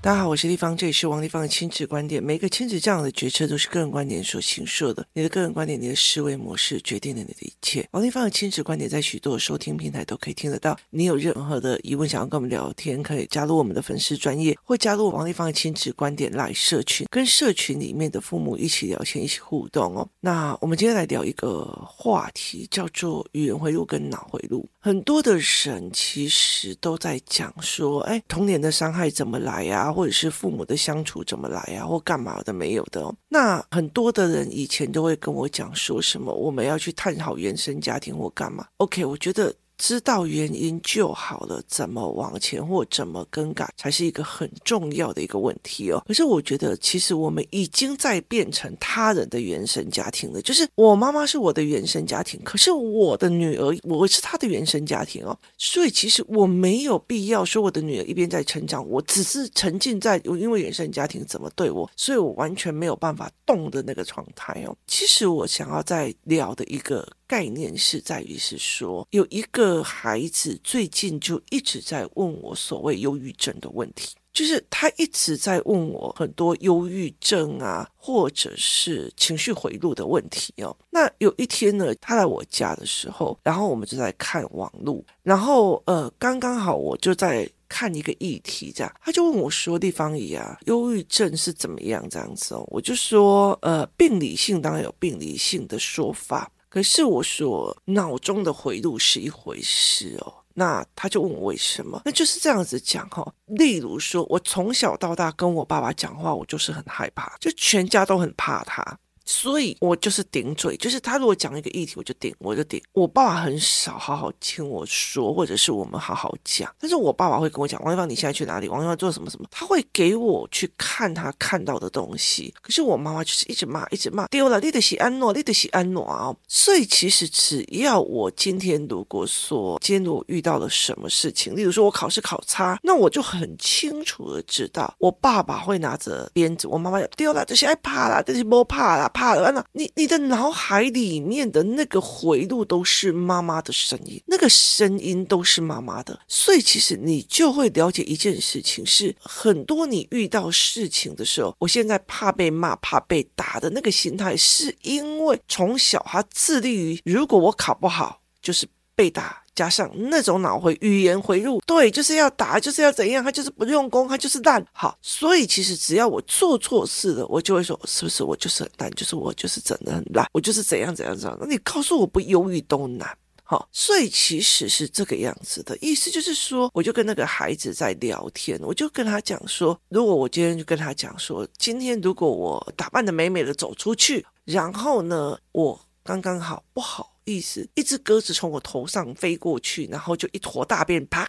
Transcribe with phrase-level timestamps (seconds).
[0.00, 2.22] 大家好，我是丽芳，这里是王丽芳的亲子观点。
[2.22, 5.06] 每个亲子这样的决策都是个人观点所形设的。
[5.14, 7.88] 你的个人观点，你的思维模式决定了你的一切。
[7.92, 10.78] 王丽芳的亲子观点在许多收听平台都可以听得到。
[10.90, 20.06] 你有任何的疑问想要跟我们聊天，可以加入我们的粉丝专业，或加入王丽芳的亲子观点来社群，跟社群里面的父母一起聊天，一起互动哦。
[20.20, 24.68] 那我们今天来聊一个话题，叫做语言回路跟脑回路。
[24.84, 29.90] 很多的人其实都在讲说，哎，童年的伤害怎么来呀？
[29.90, 31.86] 或者是父母的相处怎么来呀？
[31.86, 33.16] 或干嘛的没有的哦。
[33.30, 38.66] 那很多的人以前都会跟我讲说什么，我们要去探讨原生家庭或干嘛。
[38.76, 39.54] OK，我觉得。
[39.78, 46.02] 知道原因就好了，怎么往前或怎么更改，才是一个很重要的一个问题哦。
[46.06, 50.42] 可是我觉得，其实我们已经在变成他人的原生家庭了。
[50.42, 55.36] 就是我妈妈是我的原生家庭，可是我的女儿，我是她的原生家庭哦。
[55.58, 64.76] 所以其实我没有必要说我的女儿一边在成长，我只是沉浸在因为原生家庭怎么对我，所以我完全没有办法动的那个状态哦。
[64.86, 67.06] 其实我想要再聊的一个。
[67.26, 80.76] 概念是在于是说，有一个孩子最近就一直在问我所谓忧郁症的问题，就是他一直在问我很多忧郁症啊，或者是情绪回路的问题哦。
[80.90, 102.02] 那有一天呢，他来我家的时候，然后我们就在看网络，然后呃，刚刚好我就在看一个议题，这样他就问我说：“丽芳姨啊，忧郁症是怎么样这样子哦？”我就说：“呃，病理性当然有病理性的说法。”可是我说脑中的回路是一回事哦，那他就问我为什么？
[102.04, 103.32] 那就是这样子讲哈、哦。
[103.46, 108.82] 例如说，我从小到大跟我爸爸讲话，我就是很害怕，就全家都很怕他。
[109.24, 112.82] 所以我就是顶嘴，就是他如果讲一个议题，我就顶，我就顶。
[112.92, 116.72] 我爸爸很少好好听我说，或者是我们好好讲。
[116.78, 118.68] 但是我爸爸会跟我讲：“王一芳，你现在去哪里？
[118.68, 122.52] 王一芳做什么什么？”他会给我去看他看到的东西。
[122.60, 126.34] 可是我妈妈就是一直骂，一直骂，丢了，你得是安诺，你得是安诺啊。
[126.46, 139.10] 所以其实只要我今天如果说今天如果遇到了什么事情，例如说我考试考差，那我就很清楚的知道，我爸爸会拿着鞭子，我妈妈要丢了，这些爱怕啦，这些不怕啦。
[139.14, 159.43] 怕了，那你你的脑海里面的那个回路都是妈妈的声音，那个声音都是妈妈的，所以其实你就会了解一件事情，是很多你遇到事情的时候，我现在怕被骂、怕被打的那个心态，是因为从小他致力于，如果我考不好，就是被打。
[159.54, 164.64] 加上那种脑回语言回路，对，就是要打，就是要怎样，他就是不用功，他就是烂。
[164.72, 171.38] 好，所以其实只要我做错事了，我就会说，是不是我就是很烂，就是我就是真的很烂，我就是怎样怎样怎样。
[171.40, 173.08] 那你告诉我不忧郁都难。
[173.46, 187.13] 好，所以其实是这个样子的意思，就是说，我就跟那个孩子在聊天，我就跟他讲说，如果我今天就跟他讲说，今天如果我打扮得美美的走出去，然后呢，我刚刚好不好。
[187.24, 191.26] 意思，一只鸽子从我头上飞过去，然后就一坨大便啪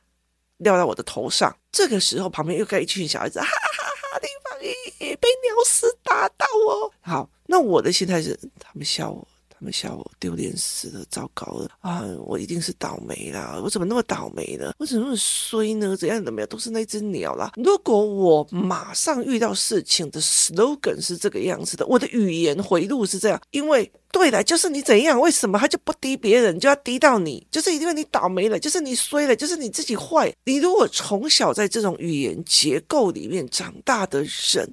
[0.63, 1.55] 掉到我的头上。
[1.71, 4.19] 这个时候，旁边又该一群小孩子，哈哈哈！
[4.19, 6.91] 林芳姨被鸟屎打到哦。
[7.01, 9.27] 好，那我的心态是，他们笑我。
[9.65, 12.03] 们笑我丢脸死了，糟糕了啊！
[12.23, 13.59] 我一定是倒霉啦！
[13.63, 14.71] 我怎么那么倒霉呢？
[14.77, 15.97] 我怎么那么衰呢？
[15.97, 16.47] 怎样的没有？
[16.47, 17.51] 都是那只鸟啦！
[17.55, 27.45] 如果我马上遇到事情的 slogan 是这个样子的，我的语言回路是这样，因为对的，就是你怎样，为什么他就不滴别人，就要滴到你？
[27.49, 30.31] 就是因为你倒霉了，就是你衰了，就是你自己坏。
[30.43, 34.71] 你如果从小在这种语言结构里面长大的人，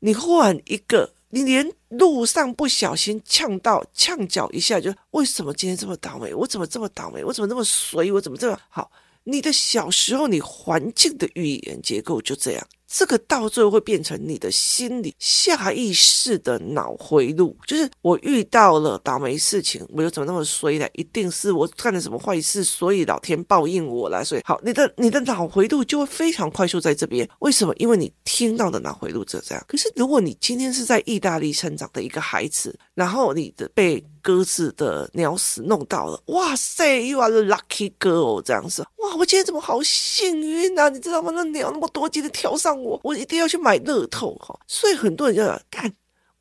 [0.00, 1.13] 你换一个。
[1.34, 6.32] 你连路上不小心呛到呛脚一下，就为什么今天这么倒霉？
[6.32, 7.24] 我怎么这么倒霉？
[7.24, 8.12] 我怎么那么衰？
[8.12, 8.88] 我怎么这么好？
[9.24, 12.64] 你的小时候，你环境的语言结构就这样。
[12.96, 20.86] 这个到最后会变成你的心理下意识的脑回路，就是我遇到了倒霉事情，我又怎么那么衰呢？
[20.92, 24.24] 一定是我干了什么坏事，所以老天报应我了。
[24.24, 27.28] 所以好，你的你的脑回路就会非常快速在这边。
[27.40, 27.74] 为什么？
[27.78, 29.64] 因为你听到的脑回路就这样。
[29.66, 40.88] 可是如果你今天是在意大利成长的一个孩子，然后你的被鸽子的鸟屎弄到了，哇塞，you are the lucky girl，这样子，哇，我今天怎么好幸运啊？
[40.88, 41.30] 你知道吗？
[41.34, 42.82] 那鸟那么多，今天挑上。
[42.82, 45.92] 我我一定要去买乐透哈，所以很多人就干，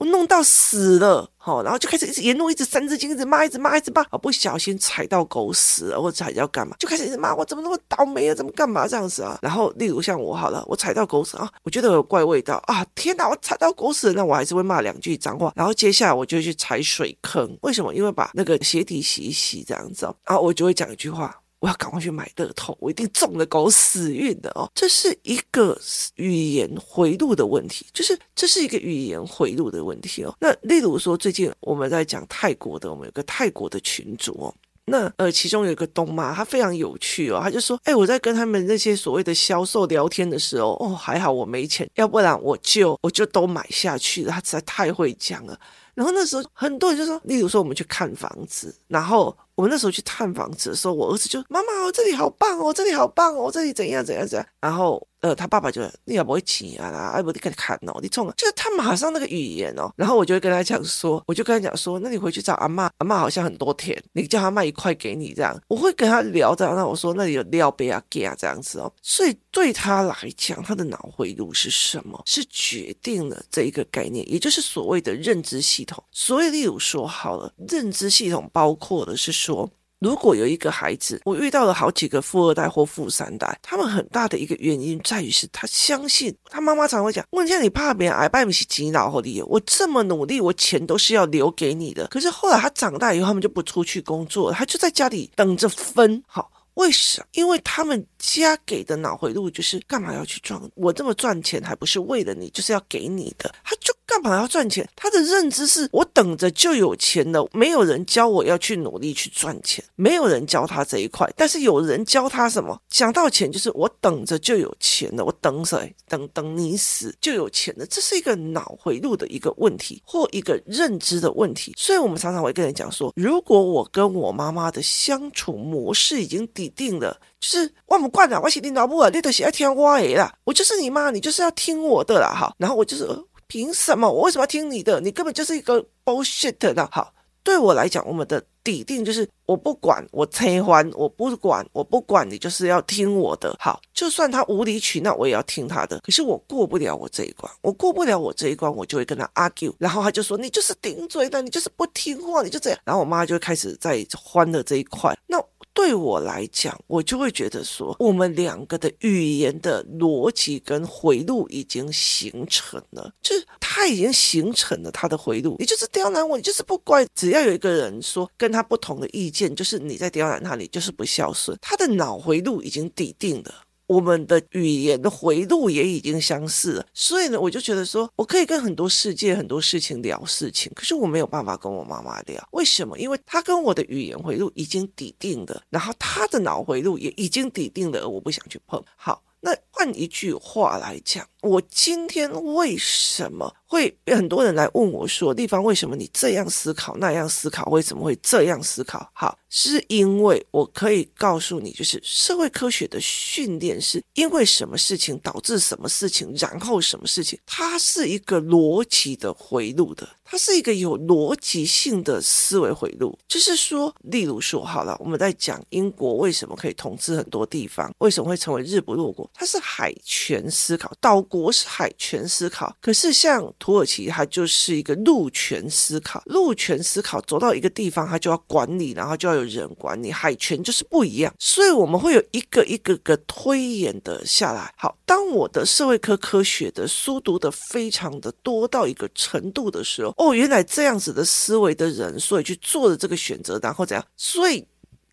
[0.06, 9.38] 弄到死了好，然后就开始一直沿路一直三字经，一直骂，一直骂，一直骂，不小心踩到狗屎了，或者踩到干嘛，就开始一直骂我怎么那么倒霉啊，怎么干嘛这样子啊？
[9.42, 17.94] 然后例如像我好了，我踩到狗屎啊，我觉得有怪味道啊，天哪，我踩到狗屎，那我还是会骂两句脏话，然后接下来我就去踩水坑，为什么？
[17.94, 21.36] 因为把那个鞋底洗一洗这样子啊，我就会讲一句话。
[21.63, 24.69] 我要赶快去买乐透，我一定中了狗屎运的哦。
[24.75, 25.80] 这是一个
[26.15, 30.36] 语言回路的问题，就是这是一个语言回路的问题哦。
[30.42, 34.54] 那例如说，最近我们在讲泰国的，我们有个泰国的群主哦。
[34.83, 44.33] 那呃，其中有一个东妈，她非常有趣哦，她就说：“哎，我在跟他们那些所谓的销售聊天的时候，哦，还好我没钱，要不然我就我就都买下去了。
[44.33, 45.57] 她实在太会讲了。
[45.94, 55.08] 然后那时候很多人就说，例如说我们去看房子，然后我们那时候去探房子的时候，我儿子就妈妈，我，这里好棒哦，这里好棒哦，这里怎样怎样怎样，然后。
[55.24, 72.22] 呃，他爸爸就你也不会钱啊啦，哎，不你看哦，你冲了，就是他马上那个语言哦，然后我就会跟他讲说，我就跟他讲说，那你回去找阿嬷，阿嬷好像很多田，你叫他卖一块给你这样，我会跟他聊这样，那我说那里有料杯啊给啊这样子哦，所以对他来讲，他的脑回路是什么？
[72.26, 76.04] 是决定了这一个概念，也就是所谓的认知系统。
[76.12, 79.69] 所以例如说好了，认知系统包括的是说。
[80.04, 92.06] 如果有一个孩子，我遇到了好几个富二代或富三代，他们很大的一个原因在于是他相信他妈妈常会讲：问一下你怕别人挨拜不起几老后的我这么努力，我钱都是要留给你的。
[92.08, 96.22] 可是后来他长大以后，他们就不出去工作，他就在家里等着分。
[96.28, 97.28] 好，为什么？
[97.32, 100.60] 因为他们家给的脑回路就是干嘛要去赚？
[100.76, 103.54] 我这么赚钱还不是为了你，就是要给你的。
[103.64, 103.93] 他就。
[104.13, 104.88] 干嘛要赚钱？
[104.95, 112.80] 他的认知是我等着就有钱了，没有人教我要去努力去赚钱，没有人教他这一块，但是有人教他什么？
[112.89, 115.95] 讲到钱就是我等着就有钱了，我等谁？
[116.07, 121.74] 等等你死就有钱了，这是一个脑回路的一个问题或一个认知的问题。
[121.75, 133.09] 所以我们常常会跟人讲说，如果我跟我妈妈的相处模式已经底定了，就是我不惯了，我是你老母啊，你都是爱听我的啦，我就是你妈，你就是要听我的啦，哈，然后我就是。
[133.54, 134.12] 凭什么？
[134.12, 135.00] 我为什么要听你的？
[135.00, 136.90] 你根本就是一个 bullshit 的。
[136.92, 137.14] 好，
[137.44, 143.56] 对我来讲，我们的底定就是我不管，我拆欢，我不管，我不管你就是要听我的。
[143.60, 146.00] 好，就算他无理取闹，我也要听他的。
[146.00, 149.72] 可是我过不了我这一关，我过不了我这一关，我就会跟他 argue。
[149.78, 155.16] 然后他就说：“你就是顶嘴的，你就是不听话，你就这样。”然后我妈就开始在欢的这一块。
[155.28, 155.38] 那。
[155.74, 165.56] 对我来讲，我就会觉得说，我们两个的语言的逻辑跟回路已经形成了，就是他已经形成了他的回路。
[165.60, 167.06] 你就是刁难我，你就是不乖。
[167.16, 171.58] 只要有一个人说跟他不同的意见，就是你在刁难他，你就是不孝顺。
[171.62, 173.54] 他的脑回路已经底定了。
[173.88, 182.97] 我们的语言的回路也已经相似了，所以呢，我就觉得说，我可以跟很多世界很多事情聊事情，可是我没有办法跟我妈妈聊，为什么？
[182.97, 188.83] 因为她跟我的语言回路已经抵定了，然后她的脑回路也已经抵定了，而我不想去碰。
[188.95, 189.21] 好。
[189.45, 199.06] 那换一句话来讲，我今天为什么会很多人来问我说，地方为什么你这样思考那样思考，为什么会这样思考？
[199.12, 210.07] 好，是因为我可以告诉你，就是社会科学的训练是因为什么事情导致什么事情，然后什么事情，它是一个逻辑的回路的。
[210.33, 219.30] 它是一个有逻辑性的思维回路，就是说，例如说，好了，我们在讲英国为什么可以统治很多地方，为什么会成为日不落国？
[219.31, 234.74] 它是海权思考，岛国是海权思考，可是像土耳其，它就是一个陆权思考，陆权思考走到一个地方，它就要管理，然后就要有人管理，海权就是不一样，所以我们会有一个一个个推演的下来。
[234.75, 240.11] 好，当我的社会科科学的书读的非常的多到一个程度的时候。
[240.23, 244.06] 哦，原来这样子的思维的人，所以去做了这个选择，然后怎样？
[244.15, 244.65] 所以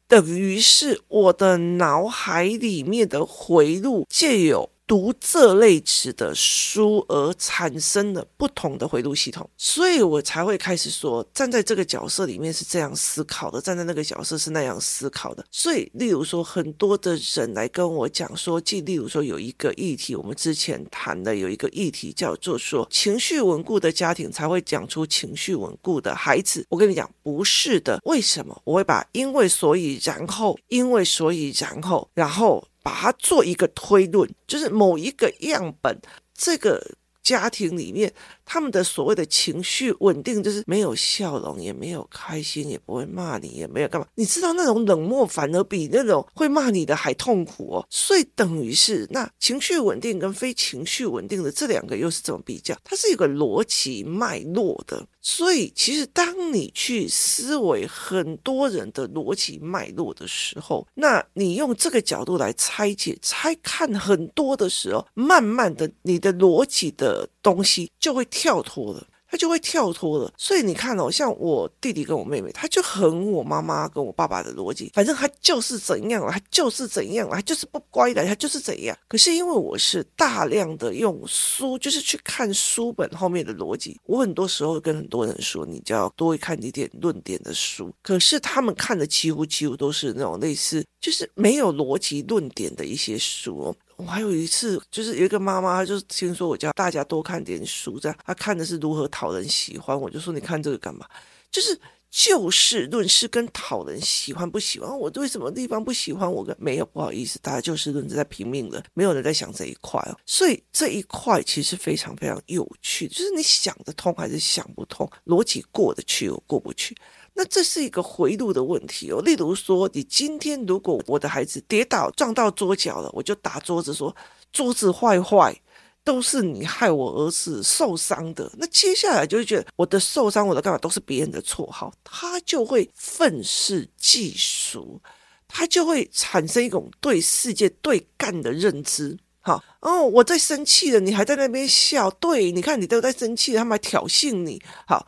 [0.06, 4.70] 等于是我的脑海里面的回路就有。
[4.90, 15.44] 读这类词的书而产生了不同的回路系统，所以我才会开始说，站在这个角色里面是这样思考的，站在那个角色是那样思考的。
[15.52, 26.66] 所以，例如说，很多的人来跟我讲说，即例如说有一个议题，我们之前谈的有一个议题叫做说，情绪稳固的家庭才会讲出情绪稳固的孩子。
[26.68, 28.00] 我跟你讲，不是的。
[28.06, 28.60] 为什么？
[28.64, 32.64] 我会把因为所以然后，因为所以然后，然后。
[32.82, 36.00] 把它做一个推论，就是某一个样本，
[36.34, 38.12] 这个家庭里面。
[38.52, 44.04] 他们的所谓的情绪稳定，就是没有笑容，也没有开心，也不会骂你，也没有干嘛。
[44.16, 47.86] 你知道那种冷漠反而比那种会骂你的还痛苦哦。
[47.88, 52.76] 所以等于是那情绪稳定跟非情绪稳定的这两个又是怎么比较？
[52.82, 55.06] 它是一个逻辑脉络的。
[55.22, 68.26] 所以其实当你去思维很多人的逻辑脉络的时候，那你用这个角度来拆解、拆看很多的时候，慢慢的你的逻辑的东西就会。
[68.30, 70.32] 跳脱了，他就会跳脱了。
[70.38, 78.96] 所以你看哦，像我弟弟跟我妹妹，他就很我妈妈跟我爸爸的逻辑，反正他就是怎样了，他就是怎样了，他就是不乖的，他就是怎样。
[79.08, 87.92] 可是因为我是大量的用书，就是去看书本后面的逻辑，我很多时候跟很多人说，你就要多看一点论点的书。
[88.00, 93.74] 可是他们看的几乎几乎都是那种类似，就是没有逻辑论点的一些书。
[94.00, 99.98] 我还有一次，就是有一个妈妈，她就听说我叫大家多看点书，这样她看的是如何讨人喜欢。
[99.98, 101.06] 我就说你看这个干嘛？
[101.50, 101.78] 就是
[102.10, 106.30] 就事论事跟讨人喜欢不喜欢，我对什么地方不喜欢？
[106.30, 110.16] 我跟没有，不好意思，大家就事论事在拼命了，没有人在想这一块哦。
[110.24, 116.96] 所以这一块其实非常非常有趣，就是你想得通还是想不通，逻辑过得去又过不去。
[117.34, 119.22] 那这是一个回路的问题哦。
[119.22, 124.14] 例如说，你今天如果我的孩子跌倒撞到桌角了，我就打桌子说
[124.52, 125.58] 桌子坏坏，
[126.04, 128.50] 都是你害我儿子受伤的。
[128.58, 135.00] 那接下来就会觉得我的受伤，我的干嘛都是别人的错，好，他就会愤世嫉俗，
[135.48, 139.16] 他就会产生一种对世界对干的认知。
[139.42, 145.06] 好，哦，我在生气了，你还在那边笑，对，你看你都在生气，他们还挑衅你，好。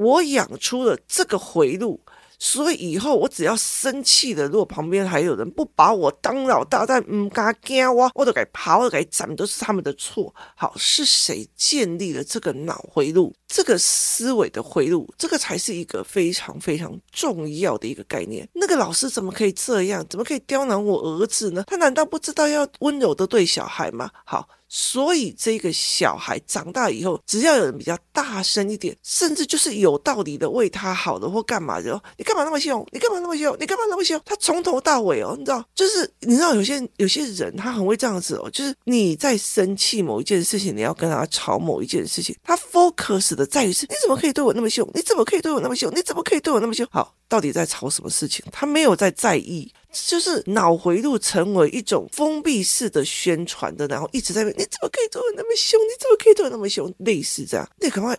[0.00, 2.00] 我养出了这个回路，
[2.38, 10.34] 所以以后我只要生气的，如果旁边还有人不把我当老大，但唔敢惊我，我都该跑，我都该斩，都是他们的错。
[10.56, 15.06] 好，是谁建立了这个脑回路，这个思维的回路？
[15.18, 18.48] 这个才是一个非常非常重要的一个概念。
[18.54, 20.02] 那个老师怎么可以这样？
[20.08, 21.64] 怎么可以刁难我儿子呢？
[21.66, 24.10] 他难道不知道要温柔的对小孩吗？
[24.24, 24.48] 好。
[24.72, 32.86] 所以这个小孩长大以后，只要有人比较大声一点，甚至就是有道理的为他好的或干嘛的，你干嘛那么凶？
[32.92, 33.56] 你干嘛那么凶？
[33.58, 34.20] 你干嘛那么凶？
[34.24, 44.88] 他从头到尾哦，你知道，就是你知道有些有些人他很会这样子哦，就是你在生气某一件事情，你要跟他吵某一件事情，他 focus 的在于是你怎么可以对我那么凶？
[44.94, 45.92] 你怎么可以对我那么凶？
[45.92, 46.86] 你怎么可以对我那么凶？
[46.92, 48.44] 好，到底在吵什么事情？
[48.52, 49.72] 他没有在在意。
[49.92, 55.80] 就是脑回路成为一种封闭式的宣传的，然后一直在问你怎么可以对我那么凶？
[55.80, 56.92] 你怎么可以对我那么凶？
[56.98, 58.18] 类似这样，你赶快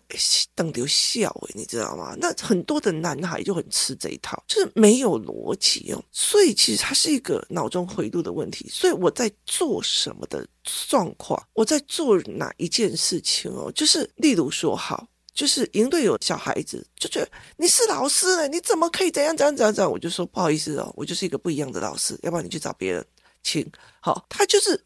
[0.54, 2.16] 等丢笑诶，你知道吗？
[2.20, 6.04] 那很多的男孩就很吃这一套，就是没有逻辑哦。
[6.12, 8.68] 所以其实它是一个脑中回路的问题。
[8.70, 15.08] 所以我在做什么的状况，我在做哪一件事情哦，就是例如说好。
[15.34, 19.92] 就是营队有小孩子就觉得你是老师呢，你怎么可以怎样怎样怎样怎样？
[19.92, 23.06] 我就说不好意思哦，我就是一个不一样的老师，要不然你去找别人
[23.44, 23.66] 请。
[24.02, 24.84] 好，他就是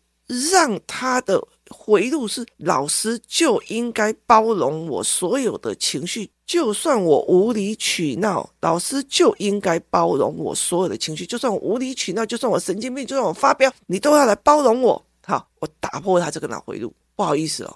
[0.52, 15.04] 让他的回路是老师就应该包容我所有的情绪，就算我无理取闹，老师就应该包容我所有的情绪，就算我无理取闹，就算我神经病，就算我发飙，你都要来包容我。
[15.26, 17.76] 好，我打破他这个脑回路，不好意思哦。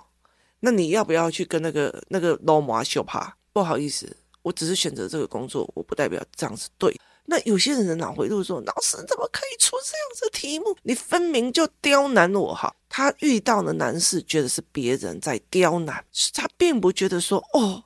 [0.59, 3.35] 那你要不要去跟那个那个罗马修帕？
[3.53, 6.95] 不好意思，我只是选择这个工作，我不代表这样子对。
[7.25, 10.75] 那有些人的脑回路说：“老师怎么可以出这样子的题目？
[10.81, 17.83] 你分明就刁难我！”哈，他遇到的难事，觉得是别人在刁难，他并不觉得说：“哦，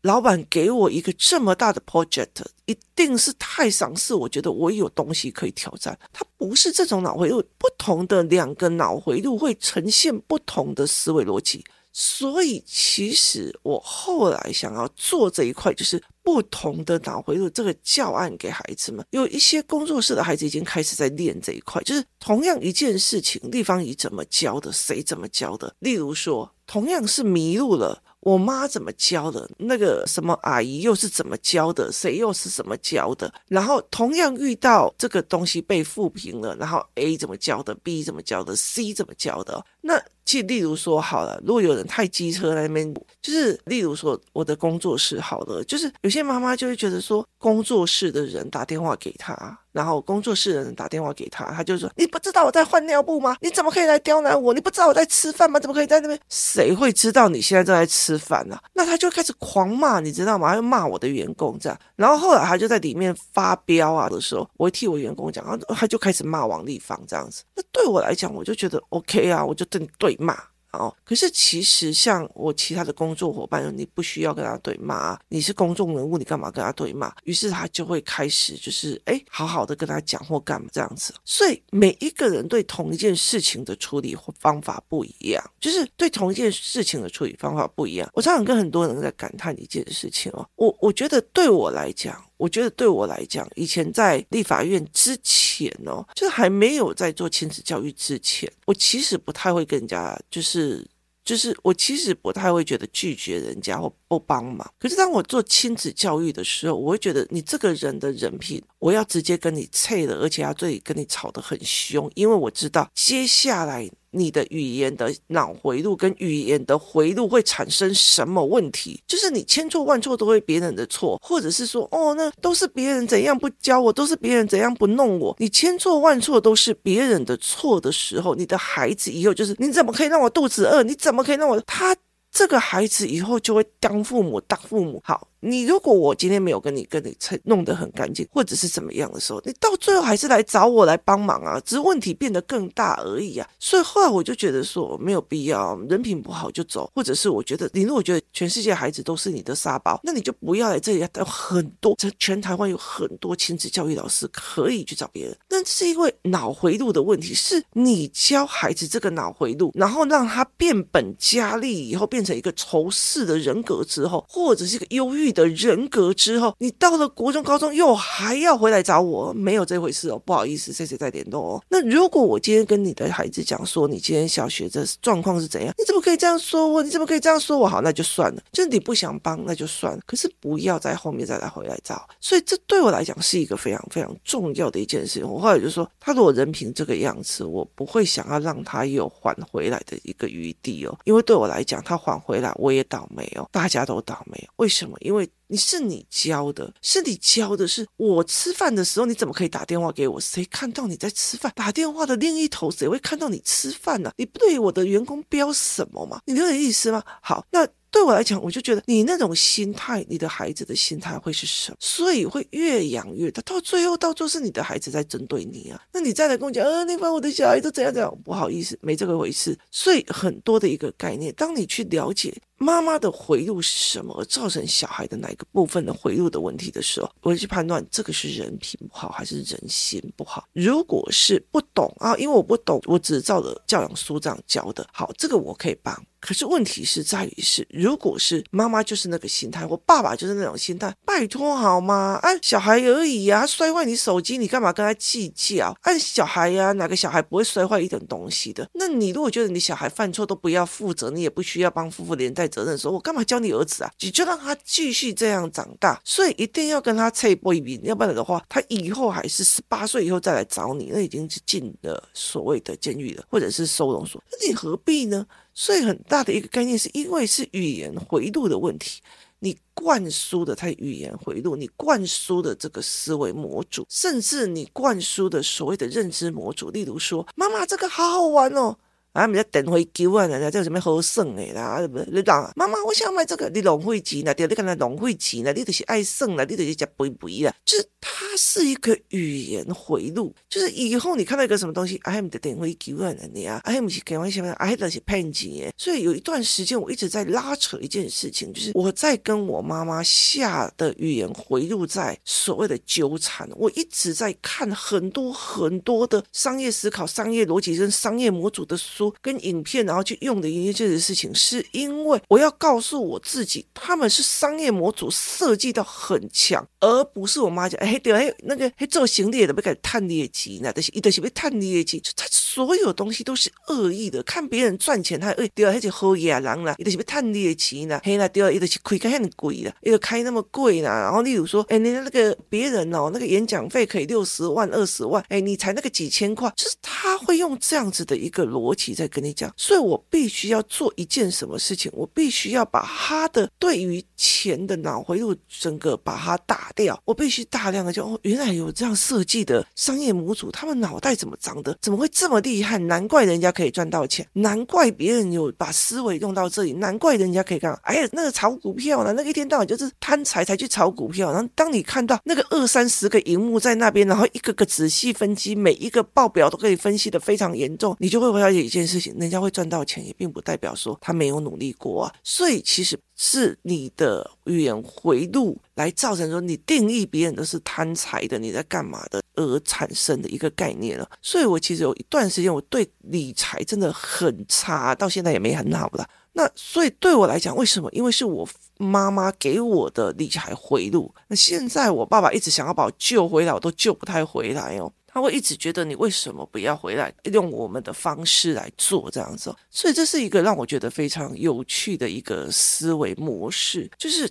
[0.00, 11.62] 老板给我一个这么大的 project，一定是太赏识，我觉得我有东西可以挑战。”他不是这种脑回路，不同的两个脑回路会呈现不同的思维逻辑。
[11.98, 19.02] 所以，其实我后来想要做这一块，就是不同的脑回路这个教案给孩子们。
[19.12, 25.74] 有一些工作室的孩子已经开始在练这一块，就是同样一件事情，立方体怎么教的，谁怎么教的。
[25.78, 28.02] 例如说，同样是迷路了。
[28.20, 29.48] 我妈怎么教的？
[29.56, 31.90] 那个什么阿姨又是怎么教的？
[31.90, 33.32] 谁又是怎么教的？
[33.48, 39.64] 然后同样遇到这个东西被负评了，然后 A 怎么教的？B 怎么教的？C 怎么教的？
[39.80, 42.92] 那其实例如说好了，如果有人太机车在那边，
[43.22, 49.58] 就是例如说我的工作室好了，就是有些妈妈就会觉得说，工作室的人打电话给他。
[49.72, 53.36] 然后工作室的人打电话给他，他就说：“你不知道我在换尿布吗？
[53.42, 54.54] 你怎么可以来刁难我？
[54.54, 55.60] 你不知道我在吃饭吗？
[55.60, 56.18] 怎么可以在那边？
[56.30, 60.48] 谁会知道你现在正在吃饭呢？”那他就开始狂骂，你知道吗？
[60.48, 61.78] 他就骂我的员工这样。
[61.94, 67.42] 然后后来他就在里面发飙啊的时候，我会替我员工讲，然后他就开始骂王丽芳这样子。
[67.54, 70.36] 那对我来讲，我就觉得 OK 啊，我就对对骂。
[70.72, 77.10] 哦，可是其实像我其他的工作伙伴，你不需要跟他对骂，你是公众人物，你干嘛跟他对骂？
[77.24, 81.14] 于是他就会开始就是哎，好好的跟他讲或干嘛这样子。
[81.24, 88.06] 所以每一个人对同一件事情的处理或方法不一样，就是对同一件事情的处理方法不一样。
[88.12, 92.22] 我常常跟很多人在感叹一件事情哦，我我觉得对我来讲。
[92.36, 100.86] 我觉得对我来讲，以前在立法院之前哦，就是还没有在做亲子教育之前，我其实不太会跟人家就是
[101.24, 104.70] 就是我其实不太会觉得拒绝人家或不帮忙。
[104.78, 113.90] 可是当我做亲子教育的时候，我会觉得你这个人的人品，我要直接跟你脆了，而且要对跟你吵得很凶，因为我知道接下来。
[114.16, 119.00] 你的语言的脑回路跟语言的回路会产生什么问题？
[119.06, 125.36] 就是你千错万错都会别人的错，或者是说，哦，那都是别人怎样不教我，都是别人怎样不弄我。
[125.38, 130.82] 你千错万错都是别人的错的时候，你的孩子以后就是你怎么可以让我肚子饿？
[130.82, 131.94] 你怎么可以让我他
[132.36, 135.26] 这个孩子以后就会当父母当父母好。
[135.40, 143.48] 你如果我今天没有跟你跟你弄得很干净，或者是怎么样的时候，你到最后还是来找我来帮忙啊，只是问题变得更大而已啊。
[143.60, 151.06] 所以后来我就觉得说没有必要，人品不好就走，或者是我觉得你如果觉得全世界孩子都是你的沙包，那你就不要来这里。
[151.16, 155.36] 有很多，全台湾有很多亲子教育老师可以去找别人。
[155.48, 165.36] 那是因为脑回路的问题，是你教孩子这个脑回路，然后让他变本加厉以后变成一个仇视的人格之后，或者是一个忧郁。
[165.36, 171.62] 的人格之后，你到了国中、高中又还要回来找我，没有这回事哦，不好意思，谢谢再联络哦。
[171.68, 175.74] 那如果我今天跟你的孩子讲说，你今天小学的状况是怎样？
[175.76, 176.82] 你怎么可以这样说我？
[176.82, 177.68] 你怎么可以这样说我？
[177.68, 180.00] 好，那就算了，就是你不想帮，那就算了。
[180.06, 182.08] 可是不要在后面再来回来找。
[182.18, 185.28] 所以这对我来讲是一个非常非常重要的一件事情。
[185.28, 194.48] 我后来就说，他如果人品这个样子，我不会想要让他有还回来的一个余地哦，因为对我来讲，他还回来我也倒霉哦，大家都倒霉。
[194.56, 194.96] 为什么？
[195.00, 200.20] 因为你是你教的，是你教的，是我吃饭的时候，你怎么可以打电话给我？
[200.20, 201.52] 谁看到你在吃饭？
[201.54, 204.10] 打电话的另一头，谁会看到你吃饭呢？
[204.16, 206.20] 你不对我的员工标什么吗？
[206.26, 207.02] 你有点意思吗？
[207.20, 207.66] 好，那。
[207.96, 211.78] 对我来讲，我就觉得你那种心态，你的孩子的心态会是什么？
[211.80, 215.80] 所以会越养越大，到最后到最后是你的孩子在针对你啊。
[215.94, 218.14] 那你再来跟我讲，呃，你把我的小孩都怎样怎样？
[218.22, 219.58] 不好意思，没这个回事。
[219.70, 230.46] 所以很多的一个概念，当你去了解妈妈的回路是什么，造成小孩的哪一个部分的回路的问题的时候，我会去判断这个是人品不好还是人心不好。
[230.52, 234.86] 如果是不懂啊，因为我不懂，我只是照着教养书这样教的。
[234.92, 235.94] 好，这个我可以帮。
[236.18, 242.18] 可是问题是在于是，如果是妈妈就是那个心态，我爸爸就是那种心态，拜托好吗？
[242.22, 245.76] 哎，小孩而已呀，摔坏你手机，你干嘛跟他计较？
[245.82, 248.68] 哎，小孩呀，哪个小孩不会摔坏一点东西的？
[248.74, 253.90] 那你如果觉得你小孩犯错都不要负责，你也不需要帮夫妇连带责任说，我干嘛教你儿子啊？
[254.00, 265.26] 你就让他继续这样长大，所以一定要跟他脆不一笔，要不然的话，他以后还是十八岁以后再来找你，那已经是进了所谓的监狱了，或者是收容所，那你何必呢？
[265.54, 269.00] 所以很大的一个概念，是因为是语言回路的问题，
[269.38, 278.76] 你灌输的他语言回路，你灌输的这个思维模组，甚至你灌输的所谓的认知模组，例如说，妈妈这个好好玩哦。
[279.16, 279.24] 啊！
[279.24, 281.80] 你在等会叫啊，人家叫什么好耍的啦？
[282.12, 287.54] 你讲，妈妈，我想买这个，你浪费钱啦，对，你看他浪费钱啦，你就是爱耍啦，你就是吃肥肥啦。
[287.64, 295.72] 就是它是一个语言回路，就是以后你看到一个什么东西，哎，你的等会叫啊，人家啊，哎，不是给我什么，哎，那是骗钱。
[295.78, 303.48] 所以有一段时间，我一直在拉扯一件事情，就是我在跟我妈妈下的语言回路在所谓的纠缠。
[303.54, 309.05] 我一直在看很多很多的商业思考、商业逻辑跟商业模组的书。
[309.20, 338.94] 跟影片，然后去用的一件事情，是因为我要告诉我自己，他们是商业模组设计到很强，而不是我妈讲，哎，对，哎，那个，哎，做行李的不给探业绩，那都是一的是被探业绩，他所有东西都是恶意的，看别人赚钱，他哎，对，那就喝野狼了，一的是被探业绩呢，嘿，那对，一的是亏开很贵了，一个开那么贵呢，然后例如说，哎，你那个别人哦，那个演讲费可以六十万、二十万，哎，你才那个几千块，就是他会用这样子的一个逻辑。
[338.96, 341.92] 在跟你讲，所以我必须要做一件什么事情？
[341.94, 346.98] 我必须要把他的对于钱的脑回路整个把它打掉。
[347.04, 351.76] 我必须大量的就哦，原来有这样设计的商业模组，他们脑袋怎么长的？
[351.82, 352.78] 怎么会这么厉害？
[352.78, 357.72] 难怪人家可以赚到钱，难怪别人有把思维用到这里，难怪人家可以干。
[357.82, 359.12] 哎呀，那个炒股票呢？
[359.12, 361.32] 那一天到晚就是贪财才去炒股票。
[361.32, 372.14] 然后当你看到那个二三十个荧幕在那边，然后一个个仔细分析，每一个报表都可以分析的非常严重，你就会了解一件事情，人家会赚到钱，也并不代表说他没有努力过啊。
[372.22, 381.08] 所以其实是你的语言回路来造成说你定义别人都是贪财的，你在干嘛的而产生的一个概念了。
[381.20, 386.08] 所以我其实有一段时间我对理财真的很差，到现在也没很好了。
[386.38, 387.90] 那所以对我来讲，为什么？
[387.92, 388.46] 因为是我
[388.76, 391.10] 妈妈给我的理财回路。
[391.28, 394.92] 那现在我爸爸一直想要把我救回来，我都救不太回来哦。
[395.06, 399.54] 他会一直觉得你为什么不要回来，用我们的方式来做这样子。
[399.70, 404.30] 所以这是一个让我觉得非常有趣的一个思维模式，就是。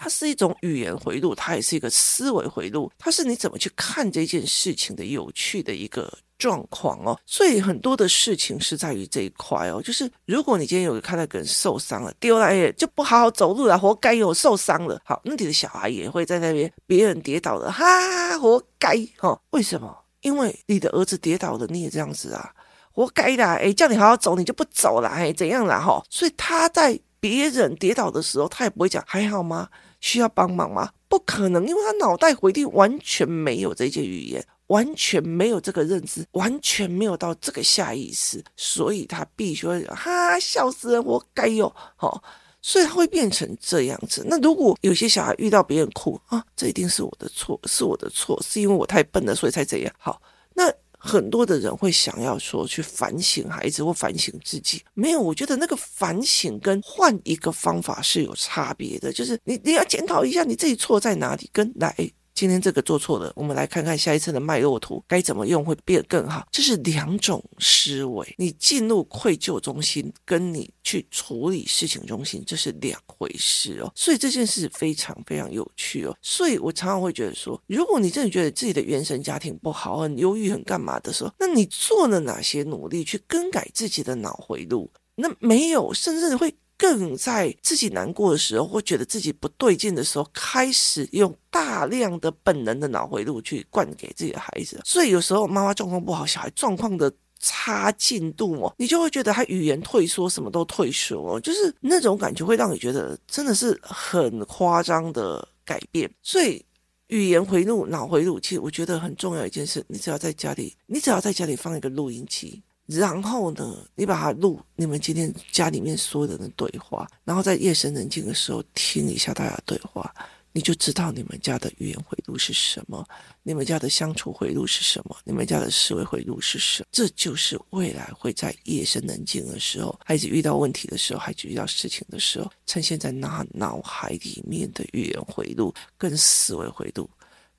[0.00, 7.18] 它是一种语言回路，它也是一个思维回路，它是你怎么去看这件事情的有趣的一个状况哦。
[7.26, 15.00] 所以很多的事情是在于这一块哦，就是如果你今天有看到一个人受伤了，丢了耶，就不好好走路了，活该有受伤了。
[15.04, 19.38] 好，那你的小孩也会在那边，别人跌倒了，哈，活该、哦？
[19.50, 19.94] 为什么？
[20.22, 22.52] 因为你的儿子跌倒了，你也这样子啊，
[22.92, 23.44] 活该的。
[23.44, 26.02] 哎，叫你好好走，你就不走了，哎，怎样了哈？
[26.10, 29.68] 所以他在别人跌倒的时候，他也不会讲还好吗？
[30.00, 30.90] 需要帮忙吗？
[31.08, 42.22] 不可能，因为他脑袋回地完全没有这些语言，完全没有这个认知，完全没有到这个下意识，所以他必须会哈笑死人，活该哟，好，
[42.62, 44.24] 所以他会变成这样子。
[44.26, 49.94] 那如果有些小孩遇到别人哭啊，这一定是我的错，是我的错，是因为我太笨了，所以才这样。
[49.98, 50.22] 好，
[50.54, 50.72] 那。
[51.00, 61.94] 很多的人会想要说去反省孩子或反省自己，没有，我觉得那个反省跟换一个方法是有差别的，就是你你要检讨一下你自己错在哪里，跟来。
[62.38, 66.46] 今天这个做错了，我们来看看下一次的脉络图该怎么用会变更好。
[66.52, 73.90] 这是两种思维，你进入愧疚中心，跟你去处理事情中心，这是两回事哦。
[73.96, 76.16] 所以这件事非常非常有趣哦。
[76.22, 84.88] 所以我常常会觉得说，如果你真的觉得自己的原生家庭不好，很忧郁，很干嘛的时候，那你做了哪些努力去更改自己的脑回路？
[85.16, 86.54] 那没有，甚至会。
[86.78, 94.80] 更在自己难过的时候，或觉得自己不对劲的时候，开始用大量的本能的脑回路去灌给自己的孩子。
[94.84, 106.08] 所以有时候妈妈状况不好，小孩状况的差进度哦，你就会觉得他语言退缩，什么都退缩哦，就是那种感觉会让你觉得真的是很夸张的改变。
[106.22, 106.64] 所以
[107.08, 112.62] 语言回路、脑回路，其实我觉得很重要一件事，你只要在家里，你只要在家里放一个录音机。
[112.88, 120.10] 然后呢，你把它录你们今天家里面所有人的对话，然后在夜深人静的时候听一下大家的对话，
[120.52, 123.06] 你就知道你们家的语言回路是什么，
[123.42, 126.88] 你们家的相处回路是什么，你们家的思维回路是什么。
[126.90, 137.08] 这就是未来会在夜深人静的时候，孩子遇到问题的时候，孩子遇到事情的时候，呈现在那脑海里面的语言回路跟思维回路，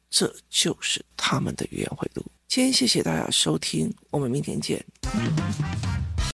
[0.09, 2.25] 这就是他们的语言回路。
[2.49, 4.83] 今天谢谢大家收听，我们明天见。